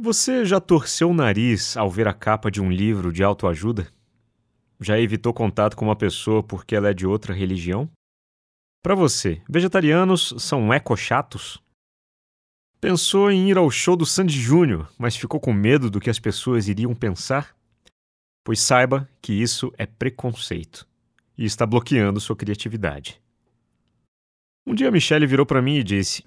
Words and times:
Você 0.00 0.44
já 0.44 0.60
torceu 0.60 1.10
o 1.10 1.14
nariz 1.14 1.76
ao 1.76 1.90
ver 1.90 2.06
a 2.06 2.14
capa 2.14 2.52
de 2.52 2.62
um 2.62 2.70
livro 2.70 3.12
de 3.12 3.24
autoajuda? 3.24 3.88
Já 4.80 4.96
evitou 4.96 5.34
contato 5.34 5.76
com 5.76 5.84
uma 5.84 5.96
pessoa 5.96 6.40
porque 6.40 6.76
ela 6.76 6.90
é 6.90 6.94
de 6.94 7.04
outra 7.04 7.34
religião? 7.34 7.90
Para 8.80 8.94
você, 8.94 9.42
vegetarianos 9.50 10.34
são 10.38 10.72
ecochatos? 10.72 11.60
Pensou 12.80 13.28
em 13.28 13.50
ir 13.50 13.58
ao 13.58 13.68
show 13.72 13.96
do 13.96 14.06
Sandy 14.06 14.40
Júnior, 14.40 14.88
mas 14.96 15.16
ficou 15.16 15.40
com 15.40 15.52
medo 15.52 15.90
do 15.90 15.98
que 15.98 16.08
as 16.08 16.20
pessoas 16.20 16.68
iriam 16.68 16.94
pensar? 16.94 17.56
Pois 18.44 18.60
saiba 18.60 19.08
que 19.20 19.32
isso 19.32 19.72
é 19.76 19.84
preconceito 19.84 20.86
e 21.36 21.44
está 21.44 21.66
bloqueando 21.66 22.20
sua 22.20 22.36
criatividade. 22.36 23.20
Um 24.64 24.76
dia 24.76 24.88
a 24.88 24.92
Michelle 24.92 25.26
virou 25.26 25.44
para 25.44 25.60
mim 25.60 25.74
e 25.74 25.82
disse: 25.82 26.24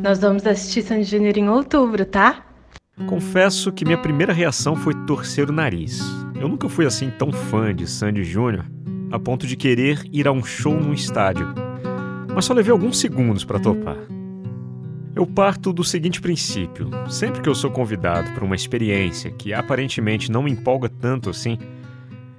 Nós 0.00 0.20
vamos 0.20 0.46
assistir 0.46 0.82
Sandy 0.82 1.02
Júnior 1.02 1.36
em 1.36 1.48
outubro, 1.48 2.06
tá? 2.06 2.51
Confesso 3.06 3.72
que 3.72 3.84
minha 3.84 3.96
primeira 3.96 4.32
reação 4.32 4.76
foi 4.76 4.94
torcer 5.06 5.48
o 5.48 5.52
nariz. 5.52 6.00
Eu 6.38 6.46
nunca 6.46 6.68
fui 6.68 6.84
assim 6.84 7.10
tão 7.10 7.32
fã 7.32 7.74
de 7.74 7.86
Sandy 7.86 8.22
Júnior 8.22 8.66
a 9.10 9.18
ponto 9.18 9.46
de 9.46 9.56
querer 9.56 10.02
ir 10.12 10.28
a 10.28 10.32
um 10.32 10.44
show 10.44 10.78
num 10.78 10.92
estádio. 10.92 11.54
Mas 12.34 12.44
só 12.44 12.52
levei 12.54 12.70
alguns 12.70 12.98
segundos 12.98 13.44
para 13.44 13.58
topar. 13.58 13.96
Eu 15.14 15.26
parto 15.26 15.72
do 15.72 15.82
seguinte 15.82 16.20
princípio: 16.20 16.90
sempre 17.08 17.40
que 17.40 17.48
eu 17.48 17.54
sou 17.54 17.70
convidado 17.70 18.30
para 18.32 18.44
uma 18.44 18.56
experiência 18.56 19.30
que 19.30 19.52
aparentemente 19.52 20.30
não 20.30 20.42
me 20.42 20.50
empolga 20.50 20.88
tanto 20.88 21.30
assim, 21.30 21.58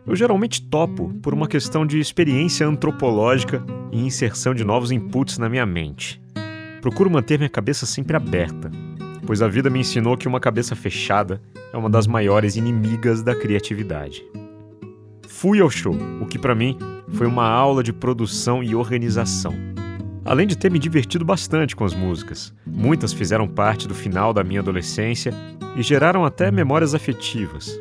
eu 0.06 0.16
geralmente 0.16 0.62
topo 0.62 1.14
por 1.22 1.34
uma 1.34 1.48
questão 1.48 1.86
de 1.86 2.00
experiência 2.00 2.68
antropológica 2.68 3.64
e 3.92 4.00
inserção 4.00 4.54
de 4.54 4.64
novos 4.64 4.92
inputs 4.92 5.38
na 5.38 5.50
minha 5.50 5.66
mente. 5.66 6.22
Procuro 6.82 7.10
manter 7.10 7.38
minha 7.38 7.50
cabeça 7.50 7.86
sempre 7.86 8.18
aberta, 8.18 8.70
pois 9.26 9.42
a 9.42 9.48
vida 9.48 9.70
me 9.70 9.80
ensinou 9.80 10.18
que 10.18 10.28
uma 10.28 10.40
cabeça 10.40 10.76
fechada 10.76 11.42
é 11.72 11.78
uma 11.78 11.90
das 11.90 12.08
maiores 12.08 12.56
inimigas 12.56 13.24
da 13.24 13.36
criatividade. 13.36 14.24
Fui 15.28 15.60
ao 15.60 15.70
show, 15.70 15.96
o 16.22 16.26
que 16.26 16.40
para 16.40 16.56
mim 16.56 16.78
foi 17.10 17.28
uma 17.28 17.48
aula 17.48 17.84
de 17.84 17.92
produção 17.92 18.64
e 18.64 18.76
organização. 18.76 19.54
Além 20.26 20.48
de 20.48 20.58
ter 20.58 20.72
me 20.72 20.80
divertido 20.80 21.26
bastante 21.26 21.76
com 21.76 21.84
as 21.84 21.94
músicas, 21.94 22.54
muitas 22.66 23.12
fizeram 23.12 23.48
parte 23.48 23.88
do 23.88 23.94
final 23.94 24.34
da 24.34 24.44
minha 24.44 24.62
adolescência 24.62 25.34
e 25.76 25.84
geraram 25.84 26.24
até 26.24 26.50
memórias 26.50 26.96
afetivas. 26.96 27.78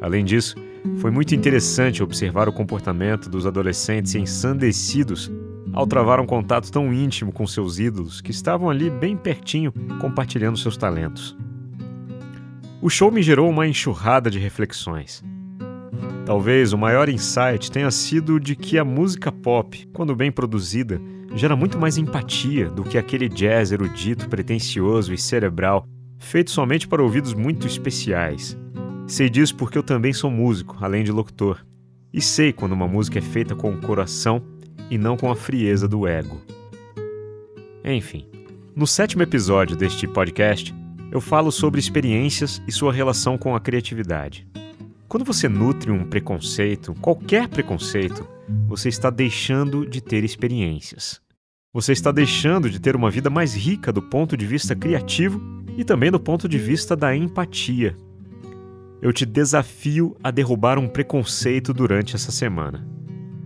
Além 0.00 0.24
disso, 0.24 0.54
foi 0.98 1.10
muito 1.10 1.34
interessante 1.34 2.02
observar 2.02 2.48
o 2.48 2.52
comportamento 2.52 3.28
dos 3.28 3.46
adolescentes 3.46 4.14
ensandecidos 4.14 5.30
ao 5.72 5.86
travar 5.86 6.20
um 6.20 6.26
contato 6.26 6.70
tão 6.70 6.92
íntimo 6.92 7.32
com 7.32 7.46
seus 7.46 7.78
ídolos 7.78 8.20
que 8.20 8.30
estavam 8.30 8.68
ali 8.68 8.90
bem 8.90 9.16
pertinho 9.16 9.72
compartilhando 10.00 10.58
seus 10.58 10.76
talentos. 10.76 11.36
O 12.82 12.88
show 12.88 13.12
me 13.12 13.22
gerou 13.22 13.48
uma 13.48 13.66
enxurrada 13.66 14.30
de 14.30 14.38
reflexões. 14.38 15.22
Talvez 16.24 16.72
o 16.72 16.78
maior 16.78 17.08
insight 17.08 17.70
tenha 17.70 17.90
sido 17.90 18.38
de 18.38 18.56
que 18.56 18.78
a 18.78 18.84
música 18.84 19.30
pop, 19.30 19.86
quando 19.92 20.16
bem 20.16 20.30
produzida, 20.30 21.00
gera 21.34 21.54
muito 21.54 21.78
mais 21.78 21.98
empatia 21.98 22.70
do 22.70 22.82
que 22.82 22.96
aquele 22.96 23.28
jazz 23.28 23.72
erudito, 23.72 24.28
pretensioso 24.28 25.12
e 25.12 25.18
cerebral, 25.18 25.86
feito 26.18 26.50
somente 26.50 26.88
para 26.88 27.02
ouvidos 27.02 27.34
muito 27.34 27.66
especiais. 27.66 28.56
Sei 29.06 29.28
disso 29.28 29.56
porque 29.56 29.76
eu 29.76 29.82
também 29.82 30.12
sou 30.12 30.30
músico, 30.30 30.76
além 30.80 31.02
de 31.02 31.12
locutor, 31.12 31.64
e 32.12 32.20
sei 32.20 32.52
quando 32.52 32.72
uma 32.72 32.88
música 32.88 33.18
é 33.18 33.22
feita 33.22 33.54
com 33.54 33.72
o 33.72 33.80
coração 33.80 34.42
e 34.90 34.98
não 34.98 35.16
com 35.16 35.30
a 35.30 35.36
frieza 35.36 35.86
do 35.86 36.06
ego. 36.06 36.40
Enfim, 37.84 38.26
no 38.74 38.86
sétimo 38.86 39.22
episódio 39.22 39.76
deste 39.76 40.06
podcast, 40.06 40.74
eu 41.10 41.20
falo 41.20 41.50
sobre 41.50 41.80
experiências 41.80 42.62
e 42.66 42.72
sua 42.72 42.92
relação 42.92 43.38
com 43.38 43.54
a 43.54 43.60
criatividade. 43.60 44.46
Quando 45.08 45.24
você 45.24 45.48
nutre 45.48 45.90
um 45.90 46.04
preconceito, 46.04 46.94
qualquer 47.00 47.48
preconceito, 47.48 48.26
você 48.68 48.88
está 48.88 49.10
deixando 49.10 49.84
de 49.84 50.00
ter 50.00 50.22
experiências. 50.22 51.20
Você 51.72 51.92
está 51.92 52.12
deixando 52.12 52.70
de 52.70 52.80
ter 52.80 52.94
uma 52.94 53.10
vida 53.10 53.30
mais 53.30 53.54
rica 53.54 53.92
do 53.92 54.02
ponto 54.02 54.36
de 54.36 54.46
vista 54.46 54.74
criativo 54.74 55.40
e 55.76 55.84
também 55.84 56.10
do 56.10 56.20
ponto 56.20 56.48
de 56.48 56.58
vista 56.58 56.94
da 56.94 57.14
empatia. 57.14 57.96
Eu 59.02 59.12
te 59.12 59.24
desafio 59.24 60.16
a 60.22 60.30
derrubar 60.30 60.78
um 60.78 60.86
preconceito 60.86 61.72
durante 61.72 62.14
essa 62.14 62.30
semana. 62.30 62.86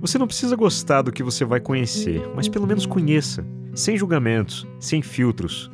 Você 0.04 0.18
não 0.18 0.26
precisa 0.26 0.54
gostar 0.54 1.00
do 1.00 1.10
que 1.10 1.22
você 1.22 1.46
vai 1.46 1.60
conhecer, 1.60 2.22
mas 2.36 2.46
pelo 2.46 2.66
menos 2.66 2.84
conheça, 2.84 3.42
sem 3.74 3.96
julgamentos, 3.96 4.66
sem 4.78 5.00
filtros. 5.00 5.70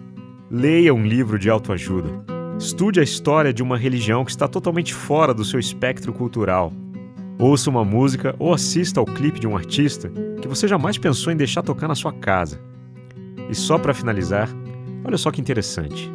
Leia 0.48 0.94
um 0.94 1.04
livro 1.04 1.36
de 1.36 1.50
autoajuda. 1.50 2.10
Estude 2.56 3.00
a 3.00 3.02
história 3.02 3.52
de 3.52 3.60
uma 3.60 3.76
religião 3.76 4.24
que 4.24 4.30
está 4.30 4.46
totalmente 4.46 4.94
fora 4.94 5.34
do 5.34 5.44
seu 5.44 5.58
espectro 5.58 6.12
cultural. 6.12 6.72
Ouça 7.40 7.68
uma 7.68 7.84
música 7.84 8.36
ou 8.38 8.54
assista 8.54 9.00
ao 9.00 9.04
clipe 9.04 9.40
de 9.40 9.48
um 9.48 9.56
artista 9.56 10.12
que 10.40 10.46
você 10.46 10.68
jamais 10.68 10.96
pensou 10.96 11.32
em 11.32 11.36
deixar 11.36 11.64
tocar 11.64 11.88
na 11.88 11.96
sua 11.96 12.12
casa. 12.12 12.60
E 13.48 13.54
só 13.56 13.78
para 13.78 13.92
finalizar, 13.92 14.48
olha 15.04 15.18
só 15.18 15.32
que 15.32 15.40
interessante. 15.40 16.08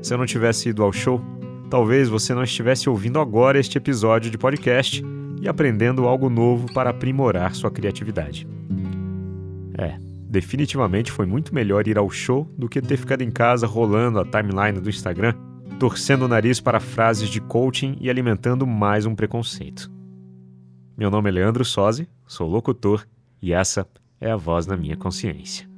Se 0.00 0.14
eu 0.14 0.18
não 0.18 0.26
tivesse 0.26 0.68
ido 0.68 0.84
ao 0.84 0.92
show, 0.92 1.20
talvez 1.68 2.08
você 2.08 2.32
não 2.32 2.44
estivesse 2.44 2.88
ouvindo 2.88 3.18
agora 3.18 3.58
este 3.58 3.78
episódio 3.78 4.30
de 4.30 4.38
podcast 4.38 5.02
e 5.40 5.48
aprendendo 5.48 6.06
algo 6.06 6.28
novo 6.28 6.72
para 6.72 6.90
aprimorar 6.90 7.54
sua 7.54 7.70
criatividade. 7.70 8.46
É, 9.76 9.96
definitivamente 10.28 11.12
foi 11.12 11.26
muito 11.26 11.54
melhor 11.54 11.86
ir 11.86 11.96
ao 11.96 12.10
show 12.10 12.50
do 12.56 12.68
que 12.68 12.82
ter 12.82 12.96
ficado 12.96 13.22
em 13.22 13.30
casa 13.30 13.66
rolando 13.66 14.18
a 14.18 14.24
timeline 14.24 14.80
do 14.80 14.90
Instagram, 14.90 15.34
torcendo 15.78 16.24
o 16.24 16.28
nariz 16.28 16.60
para 16.60 16.80
frases 16.80 17.28
de 17.28 17.40
coaching 17.40 17.96
e 18.00 18.10
alimentando 18.10 18.66
mais 18.66 19.06
um 19.06 19.14
preconceito. 19.14 19.90
Meu 20.96 21.10
nome 21.10 21.30
é 21.30 21.32
Leandro 21.32 21.64
Sozzi, 21.64 22.08
sou 22.26 22.48
locutor 22.48 23.06
e 23.40 23.52
essa 23.52 23.86
é 24.20 24.32
a 24.32 24.36
voz 24.36 24.66
na 24.66 24.76
minha 24.76 24.96
consciência. 24.96 25.68